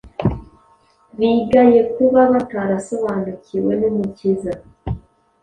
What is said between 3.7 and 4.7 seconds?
n’Umukiza.